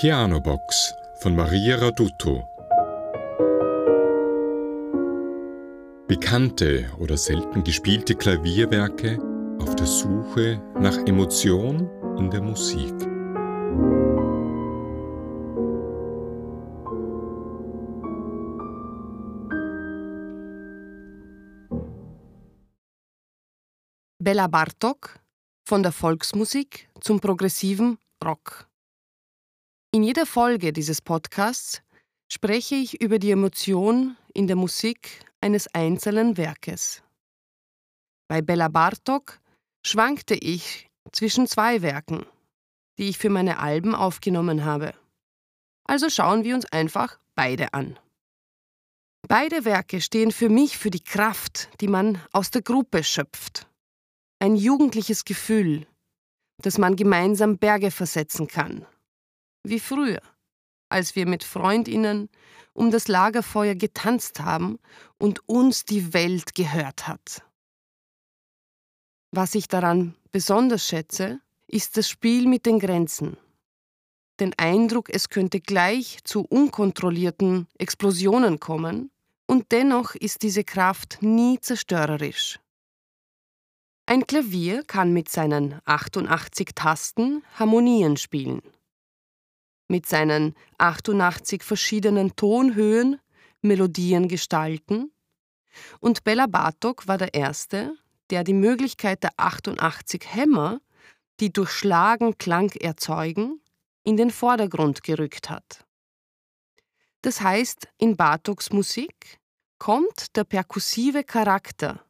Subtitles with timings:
[0.00, 2.48] Pianobox von Maria Raduto.
[6.06, 9.18] Bekannte oder selten gespielte Klavierwerke
[9.58, 12.94] auf der Suche nach Emotion in der Musik.
[24.20, 25.18] Bella Bartok
[25.64, 28.67] von der Volksmusik zum progressiven Rock.
[29.98, 31.82] In jeder Folge dieses Podcasts
[32.32, 37.02] spreche ich über die Emotion in der Musik eines einzelnen Werkes.
[38.28, 39.40] Bei Bella Bartok
[39.84, 42.24] schwankte ich zwischen zwei Werken,
[42.96, 44.94] die ich für meine Alben aufgenommen habe.
[45.82, 47.98] Also schauen wir uns einfach beide an.
[49.26, 53.66] Beide Werke stehen für mich für die Kraft, die man aus der Gruppe schöpft.
[54.38, 55.88] Ein jugendliches Gefühl,
[56.62, 58.86] dass man gemeinsam Berge versetzen kann
[59.68, 60.20] wie früher,
[60.88, 62.28] als wir mit Freundinnen
[62.72, 64.78] um das Lagerfeuer getanzt haben
[65.18, 67.42] und uns die Welt gehört hat.
[69.32, 73.36] Was ich daran besonders schätze, ist das Spiel mit den Grenzen.
[74.40, 79.10] Den Eindruck, es könnte gleich zu unkontrollierten Explosionen kommen,
[79.50, 82.60] und dennoch ist diese Kraft nie zerstörerisch.
[84.04, 88.62] Ein Klavier kann mit seinen 88 Tasten Harmonien spielen
[89.88, 93.20] mit seinen 88 verschiedenen Tonhöhen
[93.60, 95.10] Melodien gestalten,
[96.00, 97.96] und Bella Bartok war der Erste,
[98.30, 100.80] der die Möglichkeit der 88 Hämmer,
[101.40, 103.60] die durch Schlagen Klang erzeugen,
[104.04, 105.84] in den Vordergrund gerückt hat.
[107.22, 109.38] Das heißt, in Bartoks Musik
[109.78, 112.04] kommt der perkussive Charakter,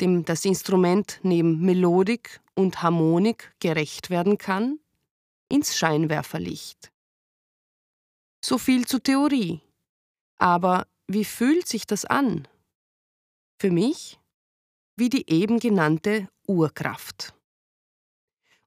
[0.00, 4.78] dem das Instrument neben Melodik und Harmonik gerecht werden kann,
[5.48, 6.92] ins Scheinwerferlicht.
[8.44, 9.60] So viel zur Theorie.
[10.38, 12.46] Aber wie fühlt sich das an?
[13.58, 14.18] Für mich
[14.98, 17.32] wie die eben genannte Urkraft.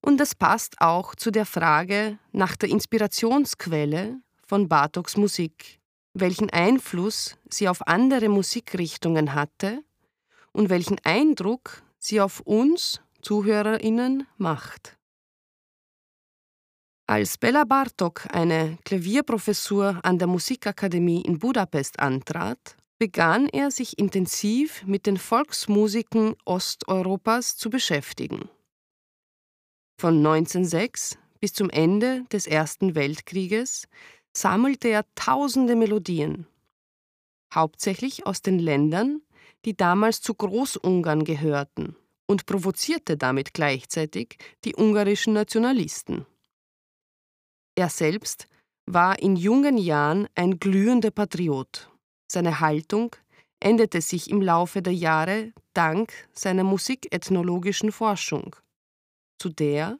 [0.01, 5.79] Und das passt auch zu der Frage nach der Inspirationsquelle von Bartoks Musik,
[6.13, 9.83] welchen Einfluss sie auf andere Musikrichtungen hatte
[10.53, 14.97] und welchen Eindruck sie auf uns Zuhörerinnen macht.
[17.11, 24.85] Als Bela Bartok eine Klavierprofessur an der Musikakademie in Budapest antrat, begann er sich intensiv
[24.85, 28.47] mit den Volksmusiken Osteuropas zu beschäftigen.
[29.99, 33.89] Von 1906 bis zum Ende des Ersten Weltkrieges
[34.31, 36.47] sammelte er tausende Melodien,
[37.53, 39.21] hauptsächlich aus den Ländern,
[39.65, 46.25] die damals zu Großungarn gehörten, und provozierte damit gleichzeitig die ungarischen Nationalisten.
[47.81, 48.47] Er selbst
[48.85, 51.89] war in jungen Jahren ein glühender Patriot.
[52.31, 53.15] Seine Haltung
[53.59, 58.55] änderte sich im Laufe der Jahre dank seiner musikethnologischen Forschung
[59.39, 59.97] zu der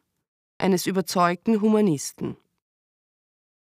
[0.60, 2.38] eines überzeugten Humanisten.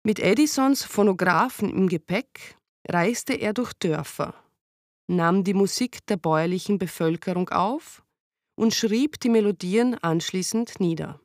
[0.07, 2.57] Mit Edisons Phonographen im Gepäck
[2.89, 4.33] reiste er durch Dörfer,
[5.07, 8.03] nahm die Musik der bäuerlichen Bevölkerung auf
[8.55, 11.21] und schrieb die Melodien anschließend nieder.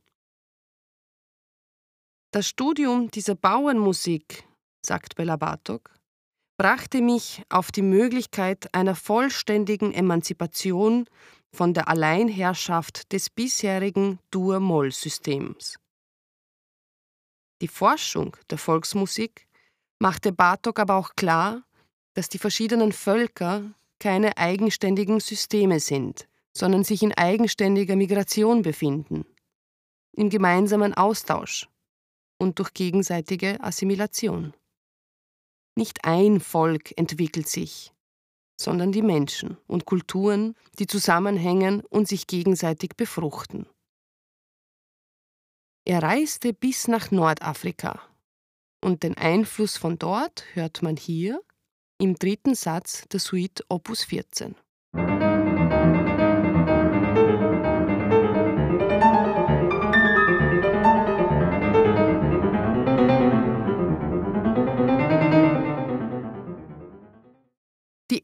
[2.34, 4.44] Das Studium dieser Bauernmusik,
[4.84, 5.94] sagt Bela Bartok,
[6.58, 11.06] brachte mich auf die Möglichkeit einer vollständigen Emanzipation
[11.56, 15.78] von der Alleinherrschaft des bisherigen Dur-Moll-Systems.
[17.62, 19.48] Die Forschung der Volksmusik
[20.00, 21.62] machte Bartok aber auch klar,
[22.16, 29.24] dass die verschiedenen Völker keine eigenständigen Systeme sind, sondern sich in eigenständiger Migration befinden,
[30.14, 31.68] im gemeinsamen Austausch
[32.44, 34.54] und durch gegenseitige Assimilation.
[35.76, 37.94] Nicht ein Volk entwickelt sich,
[38.60, 43.66] sondern die Menschen und Kulturen, die zusammenhängen und sich gegenseitig befruchten.
[45.86, 48.02] Er reiste bis nach Nordafrika
[48.84, 51.42] und den Einfluss von dort hört man hier
[51.98, 54.56] im dritten Satz der Suite Opus 14.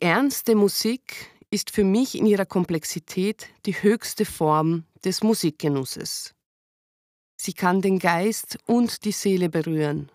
[0.02, 6.34] Die ernste Musik ist für mich in ihrer Komplexität die höchste Form des Musikgenusses.
[7.36, 10.10] Sie kann den Geist und die Seele berühren.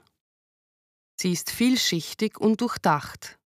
[1.21, 3.39] Sie ist vielschichtig und durchdacht.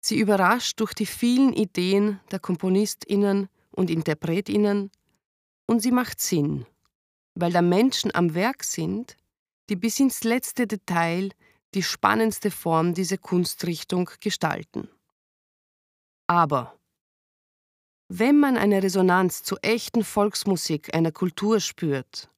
[0.00, 4.90] Sie überrascht durch die vielen Ideen der Komponistinnen und Interpretinnen
[5.66, 6.66] und sie macht Sinn,
[7.36, 9.16] weil da Menschen am Werk sind,
[9.68, 11.30] die bis ins letzte Detail
[11.74, 14.88] die spannendste Form dieser Kunstrichtung gestalten.
[16.26, 16.78] Aber
[18.08, 22.30] wenn man eine Resonanz zu echten Volksmusik einer Kultur spürt,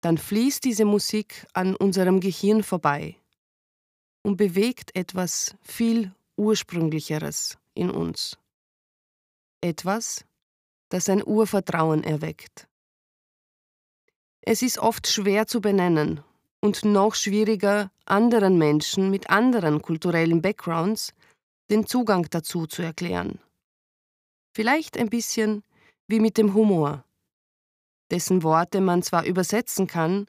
[0.00, 3.16] dann fließt diese Musik an unserem Gehirn vorbei
[4.22, 8.38] und bewegt etwas viel Ursprünglicheres in uns.
[9.60, 10.24] Etwas,
[10.88, 12.66] das ein Urvertrauen erweckt.
[14.40, 16.24] Es ist oft schwer zu benennen
[16.60, 21.12] und noch schwieriger, anderen Menschen mit anderen kulturellen Backgrounds
[21.70, 23.38] den Zugang dazu zu erklären.
[24.54, 25.62] Vielleicht ein bisschen
[26.08, 27.04] wie mit dem Humor,
[28.10, 30.26] dessen Worte man zwar übersetzen kann,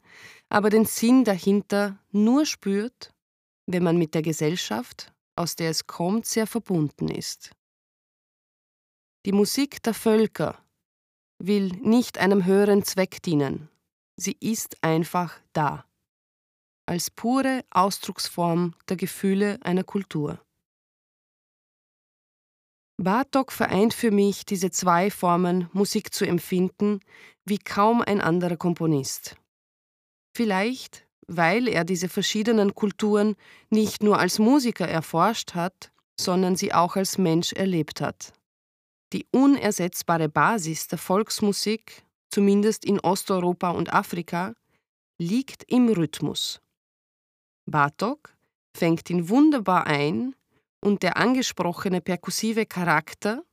[0.50, 3.14] aber den Sinn dahinter nur spürt,
[3.66, 7.52] wenn man mit der Gesellschaft, aus der es kommt, sehr verbunden ist.
[9.26, 10.64] Die Musik der Völker
[11.40, 13.70] will nicht einem höheren Zweck dienen,
[14.16, 15.86] sie ist einfach da,
[16.92, 20.42] als pure Ausdrucksform der Gefühle einer Kultur.
[22.98, 27.00] Bartok vereint für mich diese zwei Formen, Musik zu empfinden,
[27.46, 29.38] wie kaum ein anderer Komponist.
[30.36, 33.38] Vielleicht, weil er diese verschiedenen Kulturen
[33.70, 38.34] nicht nur als Musiker erforscht hat, sondern sie auch als Mensch erlebt hat.
[39.14, 44.56] Die unersetzbare Basis der Volksmusik, zumindest in Osteuropa und Afrika,
[45.18, 46.60] liegt im Rhythmus.
[47.66, 48.36] Bartok
[48.76, 50.36] fängt ihn wunderbar ein
[50.80, 53.44] und der angesprochene perkussive Charakter,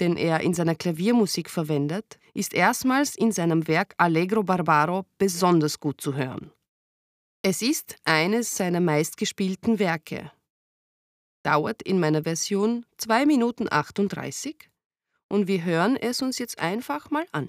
[0.00, 6.00] den er in seiner Klaviermusik verwendet, ist erstmals in seinem Werk Allegro Barbaro besonders gut
[6.00, 6.52] zu hören.
[7.42, 10.30] Es ist eines seiner meistgespielten Werke.
[11.42, 14.70] Dauert in meiner Version 2 Minuten 38
[15.28, 17.48] und wir hören es uns jetzt einfach mal an.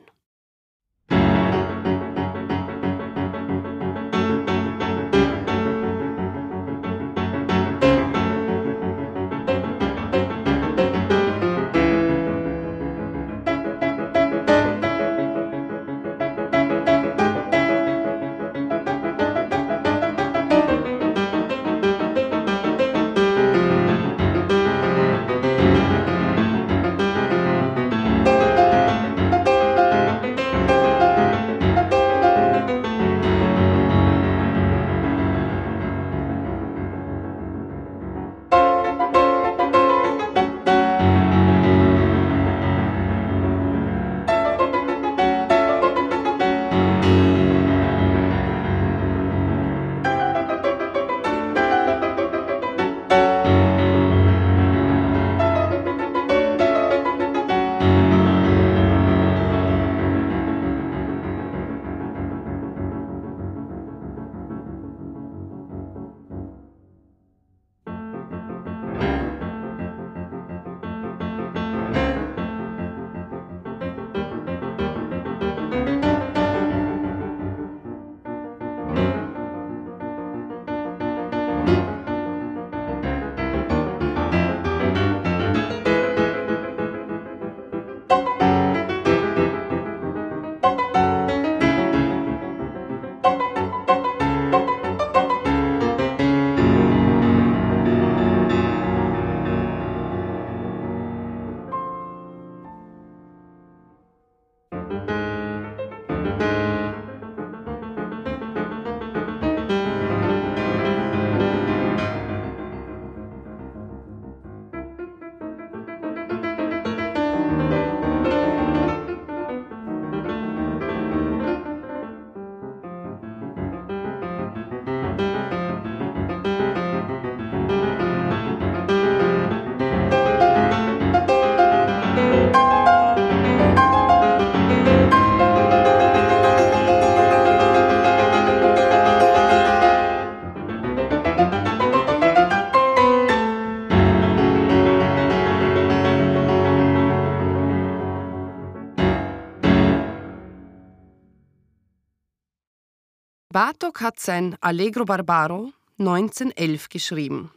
[153.92, 157.52] Bartok hat sein Allegro Barbaro 1911 geschrieben.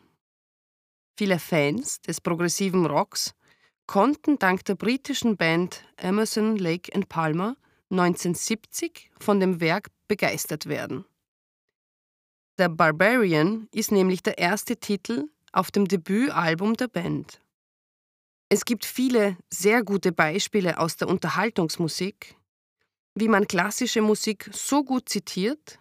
[1.16, 3.34] Viele Fans des progressiven Rocks
[3.86, 7.56] konnten dank der britischen Band Emerson, Lake Palmer
[7.90, 11.04] 1970 von dem Werk begeistert werden.
[12.58, 17.40] The Barbarian ist nämlich der erste Titel auf dem Debütalbum der Band.
[18.48, 22.34] Es gibt viele sehr gute Beispiele aus der Unterhaltungsmusik,
[23.14, 25.78] wie man klassische Musik so gut zitiert,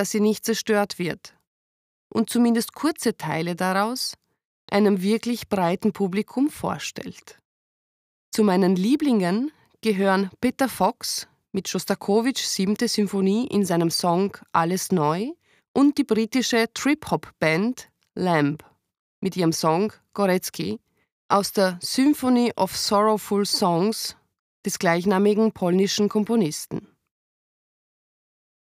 [0.00, 1.34] dass sie nicht zerstört wird
[2.08, 4.14] und zumindest kurze Teile daraus
[4.70, 7.38] einem wirklich breiten Publikum vorstellt.
[8.30, 9.52] Zu meinen Lieblingen
[9.82, 15.32] gehören Peter Fox mit Schostakowitschs siebte Symphonie in seinem Song Alles Neu
[15.74, 18.64] und die britische Trip-Hop-Band Lamb
[19.20, 20.80] mit ihrem Song Goretzky
[21.28, 24.16] aus der Symphony of Sorrowful Songs
[24.64, 26.89] des gleichnamigen polnischen Komponisten.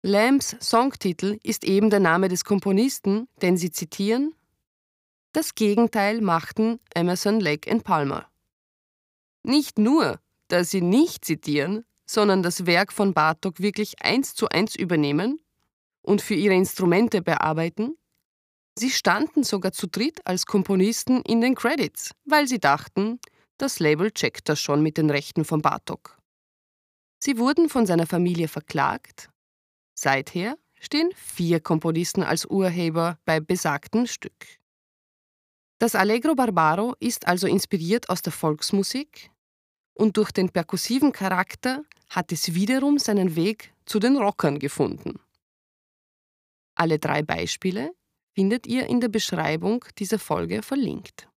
[0.06, 4.36] Lambs Songtitel ist eben der Name des Komponisten, den sie zitieren.
[5.32, 8.30] Das Gegenteil machten Emerson, Lake und Palmer.
[9.42, 14.76] Nicht nur, dass sie nicht zitieren, sondern das Werk von Bartok wirklich eins zu eins
[14.76, 15.40] übernehmen
[16.02, 17.96] und für ihre Instrumente bearbeiten,
[18.78, 23.18] Sie standen sogar zu dritt als Komponisten in den Credits, weil sie dachten,
[23.56, 26.18] das Label checkt das schon mit den Rechten von Bartok.
[27.18, 29.30] Sie wurden von seiner Familie verklagt.
[29.98, 34.60] Seither stehen vier Komponisten als Urheber bei besagten Stück.
[35.78, 39.30] Das Allegro Barbaro ist also inspiriert aus der Volksmusik
[39.94, 45.18] und durch den perkussiven Charakter hat es wiederum seinen Weg zu den Rockern gefunden.
[46.74, 47.94] Alle drei Beispiele
[48.34, 51.28] findet ihr in der Beschreibung dieser Folge verlinkt.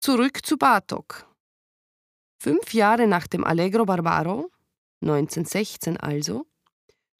[0.00, 1.26] Zurück zu Bartok.
[2.38, 4.50] Fünf Jahre nach dem Allegro Barbaro,
[5.00, 6.46] 1916 also,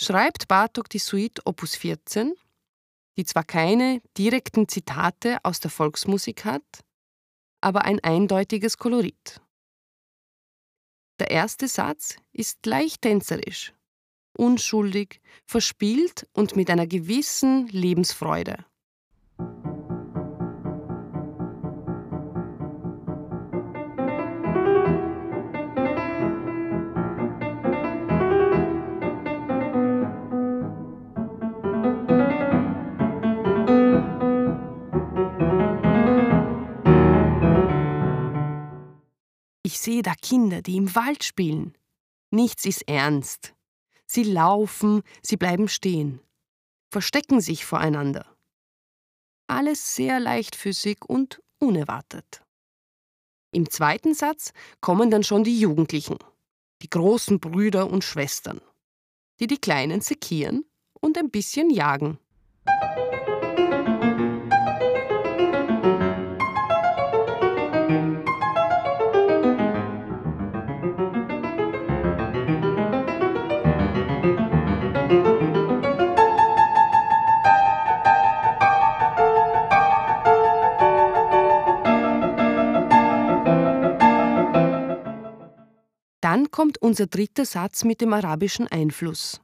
[0.00, 2.34] schreibt Bartok die Suite Opus 14,
[3.16, 6.84] die zwar keine direkten Zitate aus der Volksmusik hat,
[7.60, 9.40] aber ein eindeutiges Kolorit.
[11.20, 13.72] Der erste Satz ist leicht tänzerisch
[14.34, 18.64] unschuldig, verspielt und mit einer gewissen Lebensfreude.
[39.92, 41.76] Sehe da Kinder, die im Wald spielen.
[42.30, 43.54] Nichts ist ernst.
[44.06, 46.20] Sie laufen, sie bleiben stehen,
[46.90, 48.24] verstecken sich voreinander.
[49.48, 52.42] Alles sehr leichtfüßig und unerwartet.
[53.52, 56.16] Im zweiten Satz kommen dann schon die Jugendlichen,
[56.80, 58.62] die großen Brüder und Schwestern,
[59.40, 60.64] die die Kleinen sekieren
[61.00, 62.18] und ein bisschen jagen.
[86.92, 89.40] Unser dritter Satz mit dem arabischen Einfluss.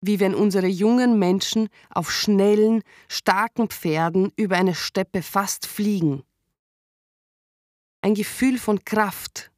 [0.00, 6.22] Wie wenn unsere jungen Menschen auf schnellen, starken Pferden über eine Steppe fast fliegen.
[8.00, 9.50] Ein Gefühl von Kraft,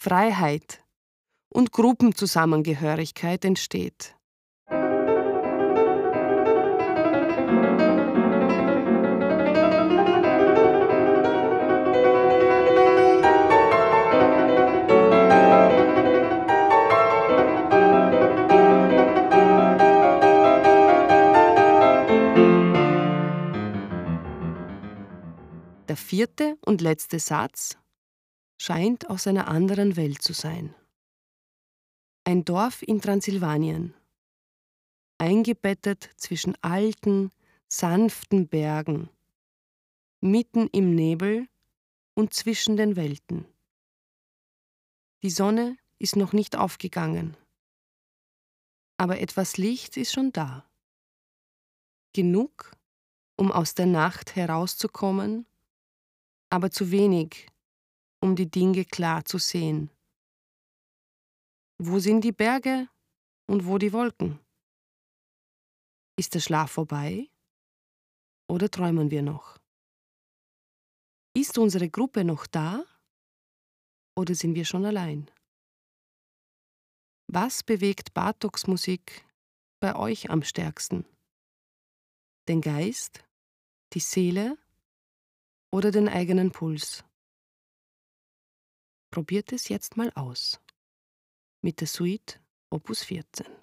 [0.00, 0.84] Freiheit
[1.48, 4.14] und Gruppenzusammengehörigkeit entsteht.
[26.20, 27.78] Vierte und letzte Satz
[28.58, 30.74] scheint aus einer anderen Welt zu sein.
[32.24, 33.94] Ein Dorf in Transsilvanien,
[35.16, 37.30] eingebettet zwischen alten,
[37.68, 39.08] sanften Bergen,
[40.20, 41.48] mitten im Nebel
[42.12, 43.46] und zwischen den Welten.
[45.22, 47.34] Die Sonne ist noch nicht aufgegangen,
[48.98, 50.68] aber etwas Licht ist schon da.
[52.12, 52.72] Genug,
[53.36, 55.46] um aus der Nacht herauszukommen
[56.50, 57.48] aber zu wenig,
[58.20, 59.90] um die Dinge klar zu sehen.
[61.78, 62.88] Wo sind die Berge
[63.46, 64.38] und wo die Wolken?
[66.18, 67.30] Ist der Schlaf vorbei
[68.48, 69.58] oder träumen wir noch?
[71.34, 72.84] Ist unsere Gruppe noch da
[74.16, 75.30] oder sind wir schon allein?
[77.28, 79.24] Was bewegt Bartoks Musik
[79.80, 81.06] bei euch am stärksten?
[82.48, 83.24] Den Geist,
[83.94, 84.58] die Seele
[85.70, 87.04] oder den eigenen Puls.
[89.10, 90.60] Probiert es jetzt mal aus.
[91.62, 93.59] Mit der Suite Opus 14.